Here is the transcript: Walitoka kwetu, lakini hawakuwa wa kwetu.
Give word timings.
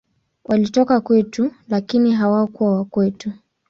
Walitoka 0.43 1.01
kwetu, 1.01 1.51
lakini 1.69 2.11
hawakuwa 2.11 2.75
wa 2.77 2.85
kwetu. 2.85 3.31